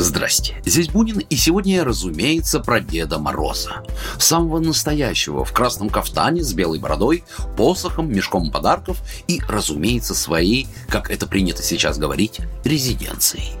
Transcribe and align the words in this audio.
Здрасте, 0.00 0.56
здесь 0.64 0.88
Бунин, 0.88 1.18
и 1.18 1.36
сегодня 1.36 1.74
я, 1.74 1.84
разумеется, 1.84 2.60
про 2.60 2.80
Деда 2.80 3.18
Мороза. 3.18 3.82
Самого 4.16 4.58
настоящего, 4.58 5.44
в 5.44 5.52
красном 5.52 5.90
кафтане, 5.90 6.42
с 6.42 6.54
белой 6.54 6.78
бородой, 6.78 7.22
посохом, 7.54 8.10
мешком 8.10 8.50
подарков 8.50 9.02
и, 9.28 9.42
разумеется, 9.46 10.14
своей, 10.14 10.68
как 10.88 11.10
это 11.10 11.26
принято 11.26 11.62
сейчас 11.62 11.98
говорить, 11.98 12.40
резиденцией. 12.64 13.52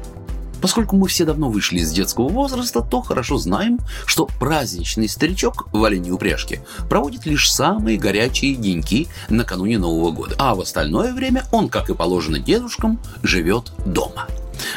Поскольку 0.62 0.96
мы 0.96 1.08
все 1.08 1.26
давно 1.26 1.50
вышли 1.50 1.80
из 1.80 1.92
детского 1.92 2.28
возраста, 2.28 2.80
то 2.80 3.02
хорошо 3.02 3.36
знаем, 3.36 3.78
что 4.06 4.26
праздничный 4.40 5.10
старичок 5.10 5.68
в 5.72 5.84
оленей 5.84 6.10
упряжке 6.10 6.64
проводит 6.88 7.26
лишь 7.26 7.52
самые 7.52 7.98
горячие 7.98 8.54
деньки 8.54 9.08
накануне 9.28 9.78
Нового 9.78 10.10
года, 10.10 10.36
а 10.38 10.54
в 10.54 10.62
остальное 10.62 11.12
время 11.12 11.44
он, 11.52 11.68
как 11.68 11.90
и 11.90 11.94
положено 11.94 12.38
дедушкам, 12.38 12.98
живет 13.22 13.72
дома. 13.84 14.26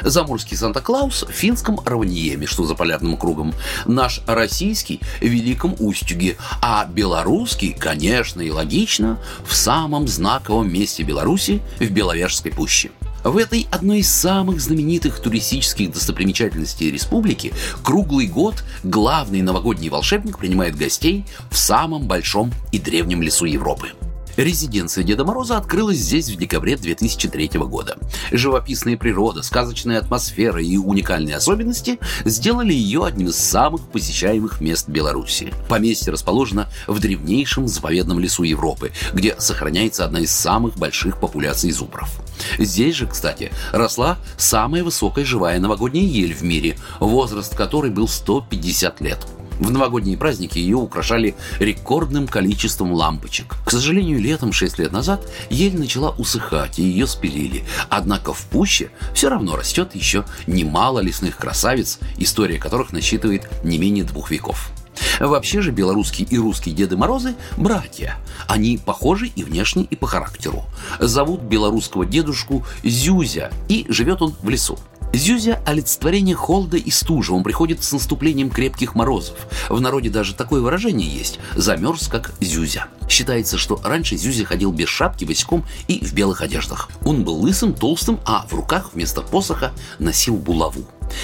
Заморский 0.03 0.57
Санта-Клаус 0.57 1.23
в 1.23 1.31
финском 1.31 1.80
Равниеме, 1.85 2.45
что 2.45 2.66
за 2.66 2.75
полярным 2.75 3.17
кругом, 3.17 3.53
наш 3.85 4.21
российский 4.27 4.99
в 5.20 5.26
Великом 5.26 5.76
Устюге, 5.79 6.38
а 6.62 6.85
белорусский, 6.85 7.73
конечно 7.73 8.41
и 8.41 8.52
логично, 8.52 9.20
в 9.45 9.55
самом 9.55 10.07
знаковом 10.07 10.71
месте 10.71 11.03
Беларуси, 11.03 11.62
в 11.79 11.89
Беловежской 11.89 12.52
пуще. 12.52 12.91
В 13.23 13.38
этой 13.38 13.67
одной 13.71 13.99
из 13.99 14.12
самых 14.12 14.59
знаменитых 14.59 15.20
туристических 15.20 15.91
достопримечательностей 15.93 16.91
республики 16.91 17.54
круглый 17.81 18.27
год 18.27 18.63
главный 18.84 19.41
новогодний 19.41 19.87
волшебник 19.87 20.37
принимает 20.37 20.76
гостей 20.76 21.26
в 21.49 21.57
самом 21.57 22.04
большом 22.05 22.51
и 22.74 22.79
древнем 22.79 23.21
лесу 23.21 23.46
Европы. 23.46 23.91
Резиденция 24.35 25.03
Деда 25.03 25.23
Мороза 25.23 25.57
открылась 25.57 25.98
здесь 25.98 26.29
в 26.29 26.35
декабре 26.35 26.76
2003 26.76 27.51
года. 27.59 27.98
Живописная 28.31 28.98
природа, 28.98 29.43
сказочная 29.43 29.99
атмосфера 29.99 30.62
и 30.62 30.77
уникальные 30.77 31.35
особенности 31.35 31.99
сделали 32.25 32.73
ее 32.73 33.05
одним 33.05 33.27
из 33.27 33.35
самых 33.35 33.87
посещаемых 33.90 34.59
мест 34.59 34.90
Беларуси. 34.90 35.53
Поместье 35.70 36.12
расположено 36.12 36.67
в 36.87 36.99
древнейшем 36.99 37.67
заповедном 37.67 38.20
лесу 38.20 38.43
Европы, 38.43 38.91
где 39.13 39.35
сохраняется 39.40 40.05
одна 40.05 40.20
из 40.20 40.31
самых 40.31 40.77
больших 40.77 41.20
популяций 41.20 41.71
зубров. 41.71 42.09
Здесь 42.57 42.95
же, 42.95 43.07
кстати, 43.07 43.51
росла 43.71 44.18
самая 44.37 44.84
высокая 44.84 45.25
живая 45.25 45.59
новогодняя 45.59 46.05
ель 46.05 46.34
в 46.34 46.41
мире, 46.41 46.77
возраст 46.99 47.55
которой 47.55 47.91
был 47.91 48.07
150 48.07 49.01
лет. 49.01 49.20
В 49.59 49.71
новогодние 49.71 50.18
праздники 50.18 50.57
ее 50.57 50.77
украшали 50.77 51.35
рекордным 51.59 52.27
количеством 52.27 52.91
лампочек. 52.93 53.55
К 53.65 53.71
сожалению, 53.71 54.20
летом 54.20 54.54
6 54.54 54.79
лет 54.79 54.91
назад 54.91 55.29
ель 55.49 55.77
начала 55.77 56.12
усыхать, 56.12 56.79
и 56.79 56.84
ее 56.84 57.07
спилили. 57.07 57.63
Однако 57.90 58.34
в 58.34 58.41
пуще 58.46 58.90
все 59.13 59.29
равно 59.29 59.55
растет 59.55 59.96
еще 59.96 60.26
немало 60.48 60.99
лесных 60.99 61.37
красавиц, 61.37 61.99
история 62.18 62.57
которых 62.57 62.91
насчитывает 62.93 63.49
не 63.63 63.77
менее 63.77 64.03
двух 64.03 64.31
веков. 64.31 64.72
Вообще 65.19 65.62
же 65.62 65.72
белорусские 65.72 66.28
и 66.28 66.38
русские 66.38 66.75
Деды 66.75 66.97
Морозы– 66.97 67.35
братья. 67.57 68.18
Они 68.47 68.78
похожи 68.78 69.28
и 69.28 69.44
внешне, 69.44 69.84
и 69.84 69.96
по 69.96 70.07
характеру. 70.07 70.66
Зовут 71.00 71.41
белорусского 71.41 72.06
дедушку 72.06 72.66
Зюзя, 72.84 73.51
и 73.69 73.85
живет 73.90 74.22
он 74.22 74.35
в 74.41 74.50
лесу. 74.50 74.78
Зюзя– 75.13 75.61
олицетворение 75.66 76.35
холода 76.35 76.75
и 76.75 76.89
стужи. 76.89 77.33
Он 77.33 77.44
приходит 77.44 77.83
с 77.83 77.91
наступлением 77.91 78.50
крепких 78.50 78.95
морозов. 78.95 79.38
В 79.69 79.79
народе 79.79 80.09
даже 80.09 80.33
такое 80.33 80.59
выражение 80.59 81.07
есть– 81.07 81.40
замерз, 81.56 82.07
как 82.07 82.34
Зюзя. 82.40 82.88
Считается, 83.07 83.59
что 83.59 83.79
раньше 83.84 84.18
Зюзя 84.18 84.44
ходил 84.44 84.72
без 84.72 84.90
шапки, 84.90 85.23
босиком 85.23 85.66
и 85.88 86.03
в 86.03 86.13
белых 86.13 86.41
одеждах. 86.41 86.90
Он 87.06 87.23
был 87.23 87.35
лысым, 87.35 87.73
толстым, 87.73 88.19
а 88.25 88.47
в 88.50 88.53
руках 88.53 88.91
вместо 88.94 89.22
посоха 89.22 89.72
носил 90.00 90.35
булаву. 90.35 90.84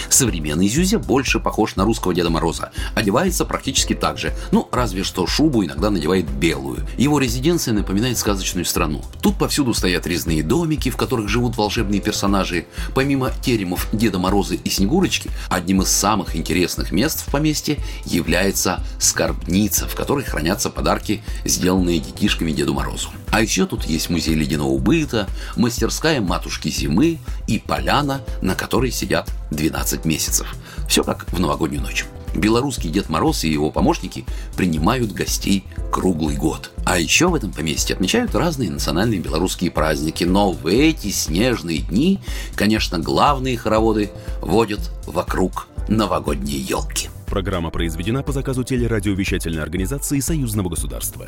Современный 0.10 0.68
Зюзя 0.68 1.00
больше 1.00 1.40
похож 1.40 1.76
на 1.76 1.86
русского 1.86 2.14
Деда 2.14 2.30
Мороза. 2.30 2.72
Одевается 2.96 3.46
практически 3.46 3.94
так 3.94 4.18
же, 4.18 4.34
ну, 4.52 4.68
разве 4.72 5.04
что 5.04 5.28
шубу 5.28 5.64
иногда 5.64 5.90
надевает 5.90 6.30
белую. 6.30 6.86
Его 6.98 7.20
резиденция 7.20 7.74
напоминает 7.74 8.18
сказочную 8.18 8.66
страну. 8.66 9.02
Тут 9.22 9.38
повсюду 9.38 9.74
стоят 9.74 10.08
резные 10.08 10.44
домики, 10.44 10.90
в 10.90 10.98
которых 10.98 11.30
живут 11.30 11.58
волшебные 11.58 12.02
персонажи. 12.02 12.66
Помимо 12.94 13.32
теремов 13.42 13.88
Деда 13.92 14.20
Мороза 14.20 14.56
и 14.56 14.70
Снегурочки, 14.70 15.30
одним 15.50 15.82
из 15.82 15.90
самых 15.90 16.36
интересных 16.36 16.92
мест 16.92 17.26
в 17.26 17.32
поместье 17.32 17.80
является 18.06 18.84
скорбница, 19.00 19.88
в 19.88 19.96
которой 19.96 20.24
хранятся 20.24 20.70
подарки, 20.70 21.22
сделанные 21.46 22.00
детишками 22.00 22.52
Деду 22.52 22.74
Морозу. 22.74 23.10
А 23.32 23.42
еще 23.42 23.66
тут 23.66 23.86
есть 23.86 24.10
музей 24.10 24.36
ледяного 24.36 24.78
быта, 24.80 25.28
мастерская 25.56 26.22
матушки 26.22 26.70
зимы 26.70 27.20
и 27.48 27.60
поляна, 27.60 28.22
на 28.42 28.56
которой 28.56 28.92
сидят 28.92 29.32
12 29.52 30.06
месяцев. 30.06 30.56
Все 30.88 31.04
как 31.04 31.32
в 31.32 31.40
новогоднюю 31.40 31.82
ночь. 31.82 32.06
Белорусский 32.36 32.90
Дед 32.90 33.10
Мороз 33.10 33.44
и 33.44 33.52
его 33.52 33.72
помощники 33.72 34.26
принимают 34.56 35.12
гостей 35.12 35.64
круглый 35.92 36.36
год. 36.36 36.72
А 36.86 37.00
еще 37.00 37.28
в 37.28 37.36
этом 37.36 37.52
поместье 37.52 37.96
отмечают 37.96 38.36
разные 38.36 38.70
национальные 38.70 39.20
белорусские 39.20 39.72
праздники. 39.72 40.24
Но 40.24 40.52
в 40.52 40.68
эти 40.68 41.10
снежные 41.10 41.80
дни, 41.80 42.20
конечно, 42.56 43.00
главные 43.00 43.58
хороводы 43.58 44.12
водят 44.42 44.92
вокруг 45.06 45.68
новогодней 45.88 46.60
елки. 46.60 47.10
Программа 47.28 47.70
произведена 47.70 48.24
по 48.24 48.32
заказу 48.32 48.64
телерадиовещательной 48.64 49.62
организации 49.62 50.20
Союзного 50.20 50.70
государства. 50.70 51.28